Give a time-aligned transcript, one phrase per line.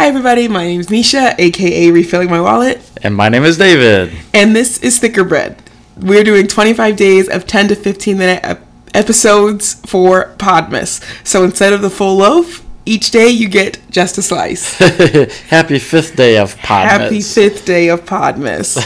[0.00, 0.48] Hi, everybody.
[0.48, 4.10] My name is Mesha, aka Refilling My Wallet, And my name is David.
[4.32, 5.62] and this is Thicker Bread.
[5.98, 11.02] We're doing 25 days of 10 to 15 minute ep- episodes for Podmas.
[11.22, 14.78] So instead of the full loaf, each day you get just a slice.
[15.50, 16.88] Happy fifth day of Podmas.
[16.88, 18.78] Happy fifth day of Podmas.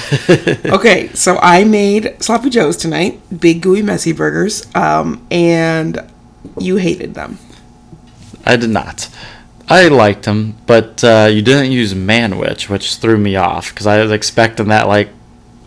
[0.73, 6.01] okay, so I made sloppy joes tonight, big gooey messy burgers, um, and
[6.59, 7.39] you hated them.
[8.45, 9.09] I did not.
[9.69, 14.03] I liked them, but uh, you didn't use manwich, which threw me off because I
[14.03, 15.09] was expecting that like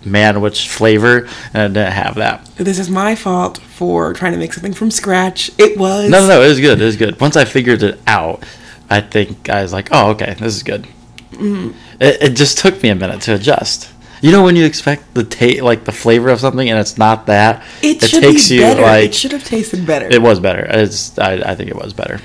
[0.04, 2.46] manwich flavor, and it didn't have that.
[2.56, 5.52] This is my fault for trying to make something from scratch.
[5.58, 6.82] It was No, no, no, it was good.
[6.82, 7.20] It was good.
[7.20, 8.44] Once I figured it out,
[8.90, 10.84] I think I was like, oh, okay, this is good.
[11.32, 11.72] Mm-hmm.
[12.00, 13.92] It, it just took me a minute to adjust.
[14.22, 17.28] You know when you expect the taste, like the flavor of something and it's not
[17.28, 17.64] that.
[17.84, 18.82] It, should be better.
[18.82, 20.08] like it should have tasted better.
[20.08, 20.66] it was better.
[20.68, 22.20] It's I, I think it was better.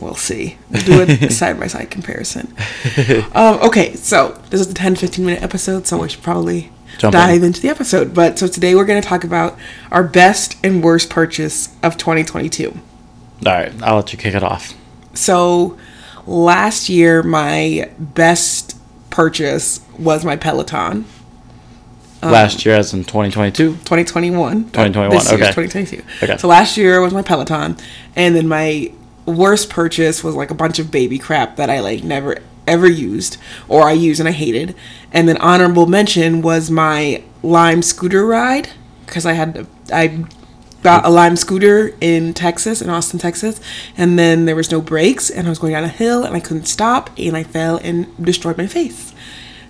[0.00, 0.56] We'll see.
[0.70, 2.54] We'll do a side by side comparison.
[3.34, 7.12] Um, okay, so this is the 10 15 minute episode, so we should probably Jump
[7.12, 7.48] dive in.
[7.48, 8.14] into the episode.
[8.14, 9.58] But so today we're going to talk about
[9.90, 12.68] our best and worst purchase of 2022.
[13.46, 14.74] All right, I'll let you kick it off.
[15.14, 15.76] So
[16.26, 18.76] last year, my best
[19.10, 21.04] purchase was my Peloton.
[22.20, 23.74] Um, Last year, as in 2022.
[23.74, 24.64] 2021.
[24.64, 25.52] 2021, This year's okay.
[25.52, 26.02] 2022.
[26.24, 26.36] Okay.
[26.36, 27.76] So last year was my Peloton,
[28.16, 28.92] and then my
[29.28, 33.38] worst purchase was like a bunch of baby crap that I like never ever used
[33.68, 34.74] or I used and I hated.
[35.12, 38.68] And then honorable mention was my Lime scooter ride
[39.06, 40.24] because I had I
[40.82, 43.60] got a Lime scooter in Texas in Austin, Texas,
[43.96, 46.40] and then there was no brakes and I was going down a hill and I
[46.40, 49.14] couldn't stop and I fell and destroyed my face.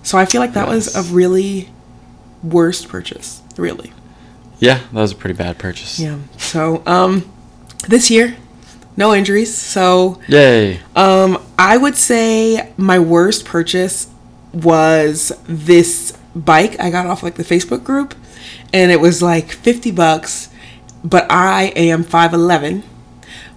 [0.03, 1.69] So I feel like that was a really
[2.43, 3.93] worst purchase, really.
[4.59, 6.01] Yeah, that was a pretty bad purchase.
[6.01, 6.19] Yeah.
[6.37, 7.31] So, um,
[7.89, 8.37] this year,
[8.99, 9.57] no injuries.
[9.57, 10.81] So, Yay.
[10.97, 14.09] um, I would say my worst purchase
[14.53, 18.15] was this bike I got off like the Facebook group,
[18.75, 20.51] and it was like fifty bucks.
[21.05, 22.83] But I am five eleven,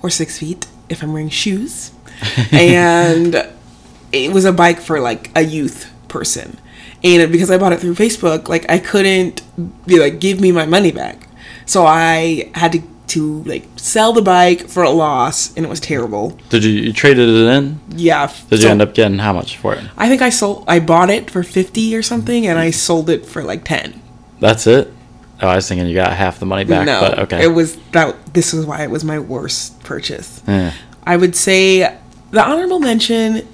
[0.01, 1.91] or six feet if I'm wearing shoes,
[2.51, 3.49] and
[4.13, 6.59] it was a bike for like a youth person.
[7.03, 9.41] And because I bought it through Facebook, like I couldn't
[9.87, 11.27] be like give me my money back.
[11.65, 15.79] So I had to to like sell the bike for a loss and it was
[15.79, 16.39] terrible.
[16.49, 17.79] Did you, you traded it in?
[17.89, 18.27] Yeah.
[18.49, 19.83] Did so you end up getting how much for it?
[19.97, 23.25] I think I sold I bought it for 50 or something and I sold it
[23.25, 24.01] for like 10.
[24.39, 24.93] That's it?
[25.41, 27.01] Oh, I was thinking you got half the money back, no.
[27.01, 27.43] but okay.
[27.43, 30.41] It was that this is why it was my worst purchase.
[30.47, 30.73] Yeah.
[31.03, 31.97] I would say
[32.29, 33.47] the honorable mention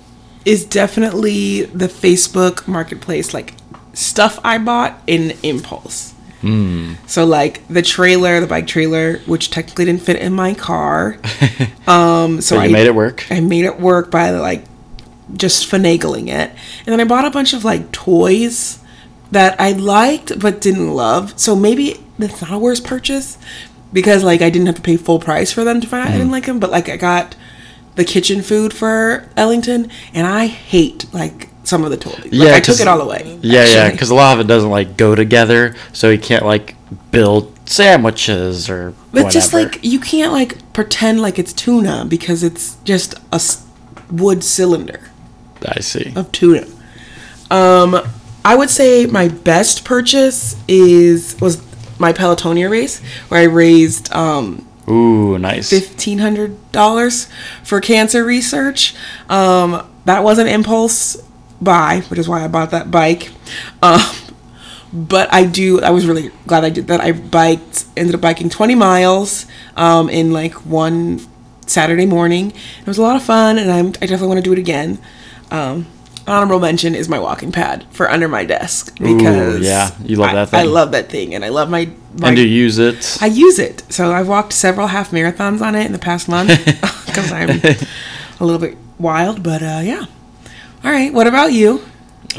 [0.46, 3.54] is definitely the Facebook marketplace, like
[3.94, 6.14] stuff I bought in impulse.
[6.42, 6.94] Hmm.
[7.08, 11.18] So like the trailer, the bike trailer, which technically didn't fit in my car.
[11.88, 13.26] Um, so I made it work.
[13.32, 14.66] I made it work by like
[15.34, 18.80] just finagling it, and then I bought a bunch of like toys
[19.32, 21.40] that I liked but didn't love.
[21.40, 23.38] So maybe that's not a worst purchase
[23.94, 26.10] because like I didn't have to pay full price for them to find out I
[26.12, 26.18] Mm-hmm.
[26.20, 26.60] didn't like them.
[26.60, 27.38] But like I got
[27.96, 32.18] the kitchen food for Ellington, and I hate like some of the toys.
[32.20, 33.40] Like, Yeah, I took it all away.
[33.42, 36.76] Yeah, yeah, because a lot of it doesn't like go together, so you can't like
[37.12, 38.94] build sandwiches or.
[39.12, 43.42] But just like you can't like pretend like it's tuna because it's just a
[44.12, 45.12] wood cylinder.
[45.66, 46.14] I see.
[46.16, 46.68] of tuna.
[47.52, 47.98] Um,
[48.46, 51.62] I would say my best purchase is was
[52.00, 55.70] my Pelotonia race where I raised um Ooh, nice.
[55.70, 57.28] fifteen hundred dollars
[57.64, 58.96] for cancer research.
[59.28, 61.18] Um, that was an impulse
[61.62, 63.32] buy, which is why I bought that bike.
[63.82, 64.02] Um,
[64.94, 65.82] but I do.
[65.82, 67.02] I was really glad I did that.
[67.02, 69.46] I biked, ended up biking twenty miles
[69.76, 71.20] um, in like one
[71.66, 72.52] Saturday morning.
[72.52, 75.00] It was a lot of fun, and I'm, I definitely want to do it again.
[75.52, 75.88] Um,
[76.26, 80.34] honorable mention is my walking pad for under my desk because yeah, you love I-
[80.36, 80.60] that thing.
[80.60, 81.90] I love that thing, and I love my.
[82.20, 83.18] my and do you use it?
[83.22, 83.84] I use it.
[83.92, 86.50] So I've walked several half marathons on it in the past month
[87.06, 87.50] because I'm
[88.40, 89.44] a little bit wild.
[89.44, 90.06] But uh, yeah.
[90.84, 91.14] All right.
[91.14, 91.84] What about you?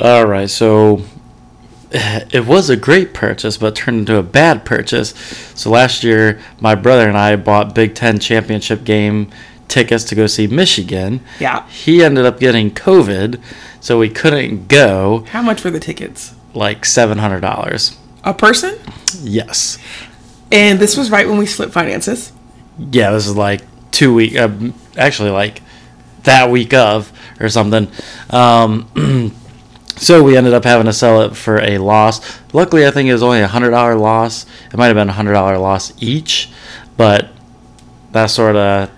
[0.01, 1.03] All right, so
[1.91, 5.11] it was a great purchase, but turned into a bad purchase.
[5.55, 9.31] So last year, my brother and I bought Big Ten championship game
[9.67, 11.21] tickets to go see Michigan.
[11.41, 11.67] Yeah.
[11.69, 13.41] He ended up getting COVID,
[13.81, 15.25] so we couldn't go.
[15.31, 16.35] How much were the tickets?
[16.55, 17.97] Like seven hundred dollars.
[18.25, 18.79] A person?
[19.21, 19.79] Yes.
[20.53, 22.33] And this was right when we split finances.
[22.79, 24.37] Yeah, this is like two week.
[24.37, 24.51] Uh,
[24.97, 25.63] actually, like
[26.25, 27.89] that week of or something.
[28.31, 29.35] Um,
[29.97, 32.21] so we ended up having to sell it for a loss.
[32.53, 34.47] Luckily, I think it was only a hundred dollar loss.
[34.73, 36.51] It might have been a hundred dollar loss each,
[36.97, 37.31] but
[38.13, 38.91] that sort of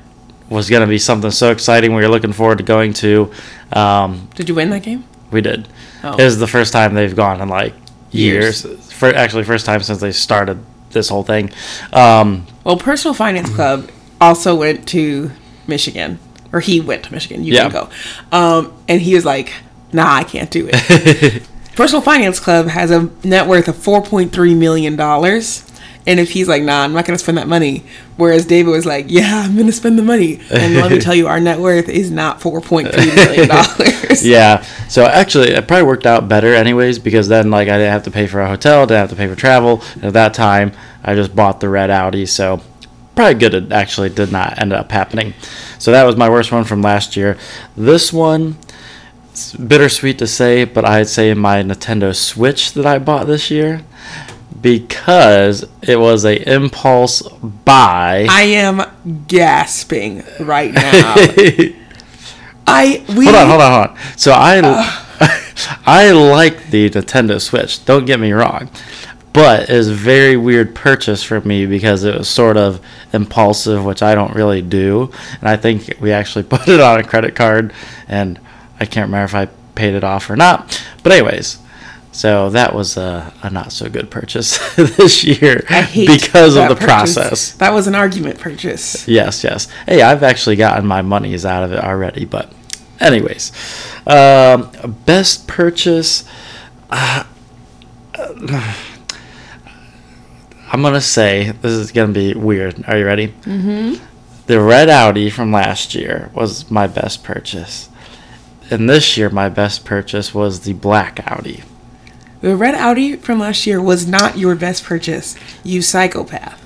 [0.48, 1.94] was going to be something so exciting.
[1.94, 3.32] We were looking forward to going to.
[3.72, 5.04] Um, Did you win that game?
[5.30, 5.68] we did.
[6.02, 6.16] Oh.
[6.16, 7.74] It was the first time they've gone in like
[8.10, 8.64] years.
[8.64, 8.92] Years.
[8.92, 10.58] For actually, first time since they started
[10.90, 11.50] this whole thing.
[11.92, 13.88] Um, Well, Personal Finance Club
[14.20, 15.30] also went to
[15.68, 16.18] Michigan,
[16.52, 17.44] or he went to Michigan.
[17.44, 17.68] You Yeah.
[17.68, 17.88] didn't go.
[18.36, 19.52] Um, and he was like,
[19.92, 21.42] "Nah, I can't do it."
[21.76, 25.64] Personal Finance Club has a net worth of four point three million dollars.
[26.06, 27.84] And if he's like, nah, I'm not gonna spend that money,
[28.16, 31.26] whereas David was like, yeah, I'm gonna spend the money, and let me tell you,
[31.28, 34.26] our net worth is not four point three million dollars.
[34.26, 34.64] yeah.
[34.88, 38.10] So actually, it probably worked out better, anyways, because then like I didn't have to
[38.10, 39.82] pay for a hotel, didn't have to pay for travel.
[39.96, 40.72] And at that time,
[41.04, 42.62] I just bought the red Audi, so
[43.20, 43.54] probably good.
[43.54, 45.34] It actually did not end up happening.
[45.78, 47.36] So that was my worst one from last year.
[47.76, 48.56] This one.
[49.30, 53.82] It's bittersweet to say, but I'd say my Nintendo Switch that I bought this year
[54.60, 58.26] because it was a impulse buy.
[58.28, 58.82] I am
[59.28, 61.14] gasping right now.
[62.66, 64.18] I we hold on, hold on, hold on.
[64.18, 64.60] So I,
[65.86, 67.84] I like the Nintendo Switch.
[67.84, 68.68] Don't get me wrong,
[69.32, 72.80] but it's a very weird purchase for me because it was sort of
[73.12, 75.10] impulsive, which I don't really do.
[75.40, 77.72] And I think we actually put it on a credit card,
[78.08, 78.40] and
[78.78, 80.82] I can't remember if I paid it off or not.
[81.02, 81.58] But anyways.
[82.12, 86.84] So that was a, a not so good purchase this year because of the purchase.
[86.84, 87.52] process.
[87.52, 89.06] That was an argument purchase.
[89.06, 89.68] Yes, yes.
[89.86, 92.52] Hey, I've actually gotten my monies out of it already, but
[92.98, 93.52] anyways,
[94.08, 94.70] um,
[95.06, 96.24] best purchase.
[96.90, 97.24] Uh,
[100.72, 102.84] I'm gonna say this is gonna be weird.
[102.86, 103.28] Are you ready?
[103.28, 104.04] Mm-hmm.
[104.46, 107.88] The red Audi from last year was my best purchase,
[108.70, 111.64] and this year my best purchase was the black Audi.
[112.40, 115.36] The red Audi from last year was not your best purchase.
[115.64, 116.64] You psychopath.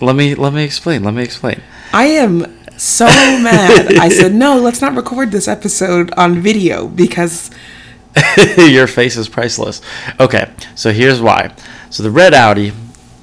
[0.00, 1.04] Let me let me explain.
[1.04, 1.62] Let me explain.
[1.92, 3.94] I am so mad.
[3.98, 4.58] I said no.
[4.58, 7.50] Let's not record this episode on video because
[8.56, 9.80] Your face is priceless.
[10.20, 11.52] Okay, so here's why.
[11.90, 12.72] So the red Audi,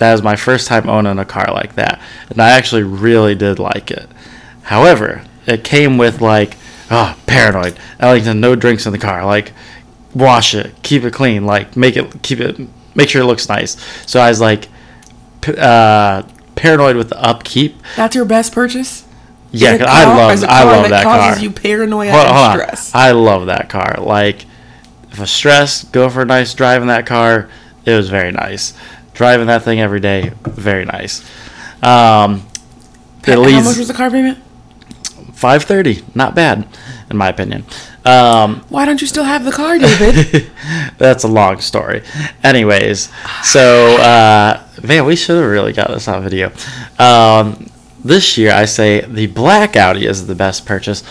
[0.01, 3.59] that was my first time owning a car like that, and I actually really did
[3.59, 4.09] like it.
[4.63, 6.57] However, it came with like,
[6.89, 7.77] oh, paranoid.
[7.99, 9.23] Ellington, no drinks in the car.
[9.25, 9.53] Like,
[10.13, 12.59] wash it, keep it clean, like make it, keep it,
[12.95, 13.77] make sure it looks nice.
[14.09, 14.67] So I was like,
[15.41, 16.23] p- uh,
[16.55, 17.75] paranoid with the upkeep.
[17.95, 19.05] that's your best purchase.
[19.51, 21.43] Yeah, 'cause I love, I car love that causes car.
[21.43, 22.77] you paranoia Hold- and hold on.
[22.93, 23.97] I love that car.
[23.99, 24.45] Like,
[25.11, 27.49] if I stress, go for a nice drive in that car.
[27.83, 28.73] It was very nice.
[29.13, 31.21] Driving that thing every day, very nice.
[31.83, 32.47] Um,
[33.27, 34.39] it How much was the car payment?
[35.33, 36.03] five thirty.
[36.13, 36.67] Not bad,
[37.09, 37.65] in my opinion.
[38.05, 40.51] Um, Why don't you still have the car, David?
[40.97, 42.03] that's a long story.
[42.43, 43.09] Anyways,
[43.43, 46.51] so uh, man, we should have really got this on video.
[46.99, 47.69] Um,
[48.03, 51.03] this year, I say the black Audi is the best purchase.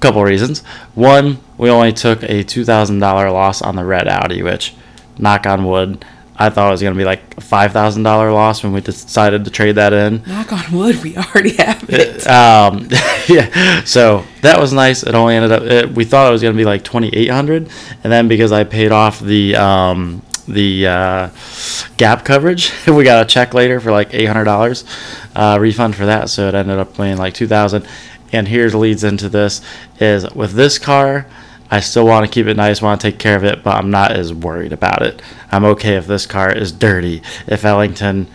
[0.00, 0.60] Couple reasons.
[0.94, 4.74] One, we only took a two thousand dollar loss on the red Audi, which,
[5.18, 6.04] knock on wood,
[6.36, 9.44] I thought it was gonna be like a five thousand dollar loss when we decided
[9.44, 10.22] to trade that in.
[10.26, 12.26] Knock on wood, we already have it.
[12.26, 12.88] Um,
[13.28, 15.04] yeah, so that was nice.
[15.04, 15.62] It only ended up.
[15.62, 17.70] It, we thought it was gonna be like twenty eight hundred,
[18.02, 21.30] and then because I paid off the um, the uh,
[21.96, 24.84] gap coverage, we got a check later for like eight hundred dollars
[25.36, 26.30] uh, refund for that.
[26.30, 27.86] So it ended up being like two thousand.
[28.32, 29.60] And here's leads into this
[30.00, 31.26] is with this car.
[31.70, 33.90] I still want to keep it nice, want to take care of it, but I'm
[33.90, 35.20] not as worried about it.
[35.50, 37.22] I'm okay if this car is dirty.
[37.46, 38.26] If Ellington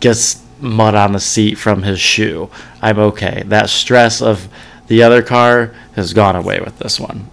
[0.00, 2.50] gets mud on the seat from his shoe.
[2.82, 3.42] I'm okay.
[3.46, 4.48] That stress of
[4.88, 7.28] the other car has gone away with this one.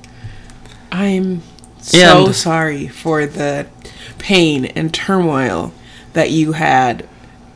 [0.91, 1.41] I'm
[1.81, 3.67] so And- sorry for the
[4.17, 5.73] pain and turmoil
[6.13, 7.07] that you had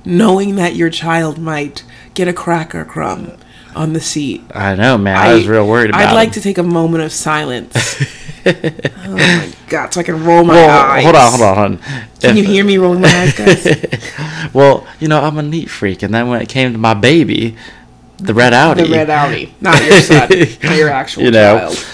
[0.04, 1.84] knowing that your child might
[2.14, 3.32] get a cracker crumb
[3.76, 4.44] on the seat.
[4.54, 5.16] I know, man.
[5.18, 6.34] I, was real worried about I'd like him.
[6.34, 7.74] to take a moment of silence.
[8.46, 8.54] oh
[9.16, 11.04] my god, so I can roll my Well, eyes.
[11.04, 11.78] hold on, hold on, hold on.
[12.20, 14.50] Can If- you hear me rolling my eyes, guys?
[14.54, 17.56] well, you know, I'm a neat freak, and then when it came to my baby,
[18.18, 20.30] the red Audi, the red Audi, not your son,
[20.64, 21.74] not your actual you know.
[21.74, 21.86] child.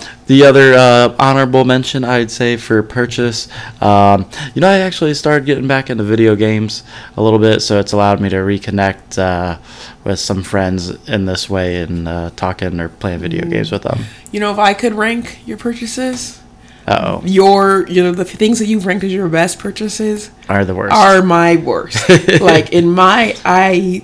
[0.00, 3.48] Uh, the other uh, honorable mention I'd say for purchase,
[3.82, 6.84] um, you know, I actually started getting back into video games
[7.16, 9.58] a little bit, so it's allowed me to reconnect uh,
[10.04, 13.50] with some friends in this way and uh, talking or playing video Mm.
[13.50, 14.04] games with them.
[14.30, 16.40] You know, if I could rank your purchases,
[16.86, 20.64] Uh oh, your you know the things that you've ranked as your best purchases are
[20.64, 20.94] the worst.
[20.94, 22.08] are my worst.
[22.40, 24.02] like in my I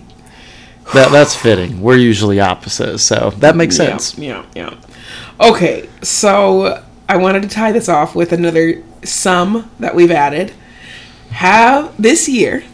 [0.94, 1.80] that, that's fitting.
[1.80, 4.18] We're usually opposites, so that makes yeah, sense.
[4.18, 4.74] Yeah, yeah.
[5.40, 10.52] Okay, so I wanted to tie this off with another sum that we've added.
[11.30, 12.64] Have this year,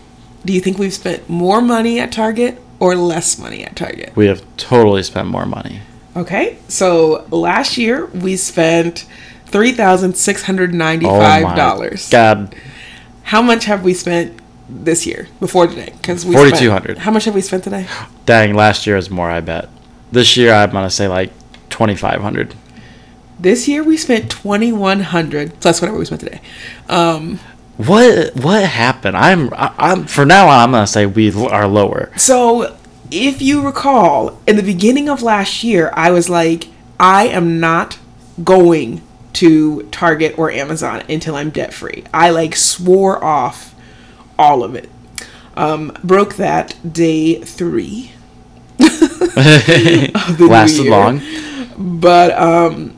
[0.45, 4.15] do you think we've spent more money at Target or less money at Target?
[4.15, 5.81] We have totally spent more money.
[6.17, 9.07] Okay, so last year we spent
[9.47, 12.11] three thousand six hundred Oh ninety-five my dollars.
[12.11, 12.55] God,
[13.23, 14.39] How much have we spent
[14.69, 15.93] this year before today?
[15.97, 16.99] Because we 4,200.
[16.99, 17.87] How much have we spent today?
[18.27, 18.55] dang!
[18.55, 19.31] Last year was more.
[19.31, 19.69] I bet.
[20.13, 21.33] This year I'm gonna say like
[21.81, 22.55] twenty five hundred.
[23.39, 25.53] This year we spent twenty-one hundred.
[25.63, 26.43] So that's whatever we spent today.
[26.91, 27.41] Um,
[27.79, 29.17] What what happened?
[29.17, 30.59] I'm I, I'm for now on.
[30.61, 32.13] I'm gonna say we are lower.
[32.19, 32.77] So,
[33.11, 36.67] if you recall, in the beginning of last year, I was like,
[36.99, 37.99] I am not
[38.45, 39.01] going
[39.35, 42.05] to Target or Amazon until I'm debt free.
[42.13, 43.75] I like swore off
[44.39, 44.91] all of it.
[45.57, 48.13] Um, broke that day three.
[50.39, 51.23] Lasted long.
[51.81, 52.97] But um,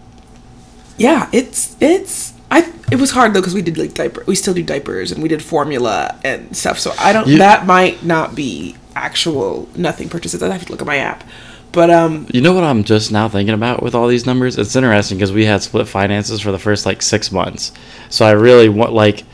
[0.98, 2.70] yeah, it's it's I.
[2.90, 4.24] It was hard though because we did like diaper.
[4.26, 6.78] We still do diapers and we did formula and stuff.
[6.80, 7.28] So I don't.
[7.28, 10.42] You- that might not be actual nothing purchases.
[10.42, 11.22] I have to look at my app.
[11.70, 14.58] But um, You know what I'm just now thinking about with all these numbers?
[14.58, 17.72] It's interesting because we had split finances for the first like six months.
[18.10, 19.24] So I really want like,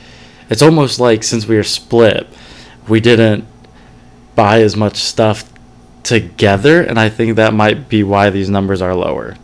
[0.48, 2.28] it's almost like since we were split,
[2.86, 3.44] we didn't
[4.36, 5.52] buy as much stuff
[6.08, 9.36] together, and I think that might be why these numbers are lower.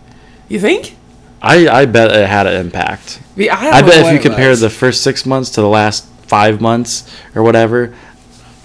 [0.48, 0.96] you think?
[1.42, 3.20] I I bet it had an impact.
[3.38, 4.60] I, I bet if you compare was.
[4.60, 7.94] the first six months to the last five months or whatever,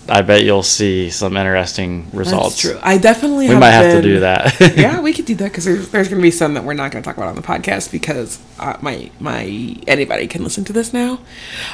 [0.08, 2.62] I bet you'll see some interesting results.
[2.64, 2.80] That's true.
[2.82, 3.48] I definitely.
[3.48, 4.60] We have might have to do that.
[4.78, 6.92] yeah, we could do that because there's, there's going to be some that we're not
[6.92, 9.44] going to talk about on the podcast because uh, my my
[9.88, 11.20] anybody can listen to this now.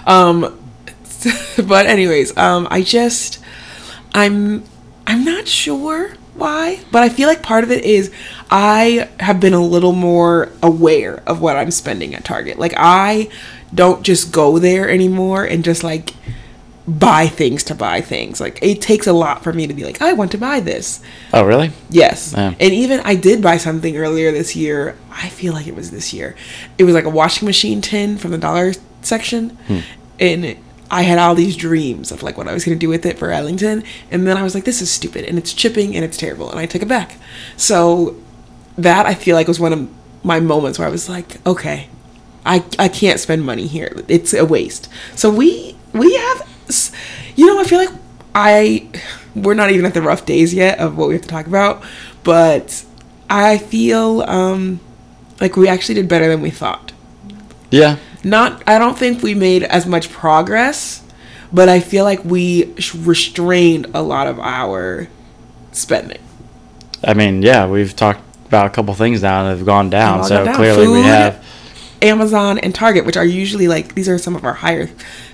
[0.08, 0.60] Um,
[1.68, 3.40] but anyways, um, I just
[4.14, 4.64] I'm
[5.08, 8.12] I'm not sure why, but I feel like part of it is
[8.52, 12.60] I have been a little more aware of what I'm spending at Target.
[12.60, 13.30] Like I
[13.74, 16.14] don't just go there anymore and just like
[16.88, 18.40] buy things to buy things.
[18.40, 21.02] Like it takes a lot for me to be like, I want to buy this.
[21.34, 21.72] oh, really?
[21.90, 22.34] Yes.
[22.36, 22.54] Yeah.
[22.60, 24.98] And even I did buy something earlier this year.
[25.12, 26.36] I feel like it was this year.
[26.78, 29.52] It was like a washing machine tin from the dollar section.
[29.68, 29.80] Hmm.
[30.20, 30.58] And
[30.92, 33.18] I had all these dreams of like what I was going to do with it
[33.18, 33.84] for Ellington.
[34.12, 36.50] And then I was like, this is stupid and it's chipping and it's terrible.
[36.50, 37.18] And I took it back.
[37.58, 38.16] So
[38.78, 39.90] that I feel like was one of
[40.24, 41.90] my moments where I was like, okay,
[42.46, 43.92] I, I can't spend money here.
[44.08, 44.90] It's a waste.
[45.16, 46.48] So we we have,
[47.36, 47.90] you know, I feel like
[48.36, 48.90] I
[49.36, 51.84] we're not even at the rough days yet of what we have to talk about,
[52.24, 52.86] but
[53.30, 54.80] I feel um
[55.42, 56.92] like we actually did better than we thought.
[57.72, 57.98] Yeah.
[58.26, 61.04] Not I don't think we made as much progress,
[61.54, 65.08] but I feel like we restrained a lot of our
[65.72, 66.18] spending.
[67.04, 70.24] I mean, yeah, we've talked about a couple things now that have gone down.
[70.24, 70.56] So gone down.
[70.56, 71.46] clearly we have.
[72.02, 74.88] Amazon and Target, which are usually like these are some of our higher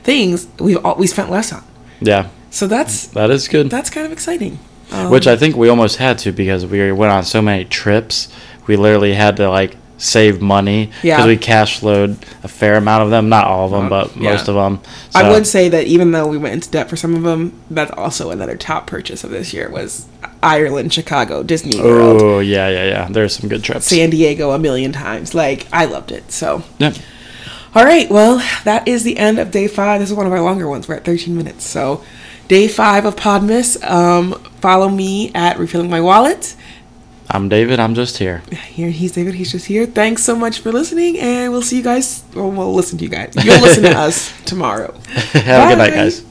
[0.03, 1.63] things, we've all, we spent less on.
[2.01, 3.69] Yeah, So that's that is good.
[3.69, 4.59] that's kind of exciting.
[4.91, 8.27] Um, Which I think we almost had to because we went on so many trips.
[8.67, 11.25] We literally had to like save money because Yeah.
[11.27, 13.29] we cash flowed a fair amount of them.
[13.29, 14.31] Not all of them, Uh, but yeah.
[14.31, 14.79] most of them.
[15.13, 17.91] I would say that even though we went into debt for some of them, that's
[17.91, 20.05] also another top purchase of this year was
[20.41, 23.07] Ireland, Chicago, Disney World, Oh yeah, yeah, yeah.
[23.11, 23.85] There's some good trips.
[23.85, 25.35] San Diego a million times.
[25.35, 26.31] Like I loved it.
[26.31, 26.93] So Yeah.
[27.75, 29.99] all right, well that is the end of day five.
[30.01, 30.87] This is one of our longer ones.
[30.87, 31.67] We're at 13 minutes.
[31.67, 32.01] So
[32.47, 33.77] day five of Podmas.
[33.87, 36.55] Um, follow me at refilling my wallet.
[37.33, 37.79] I'm David.
[37.79, 38.39] I'm just here.
[38.67, 39.35] Here he's David.
[39.35, 39.85] He's just here.
[39.85, 42.23] Thanks so much for listening, and we'll see you guys.
[42.35, 43.33] Or we'll listen to you guys.
[43.41, 44.93] You'll listen to us tomorrow.
[45.31, 46.25] Have a good night, guys.